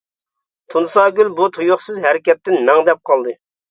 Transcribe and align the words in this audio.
تۇنساگۈل 0.75 1.31
بۇ 1.41 1.51
تۇيۇقسىز 1.59 2.03
ھەرىكەتتىن 2.09 2.63
مەڭدەپ 2.69 3.09
قالدى. 3.11 3.41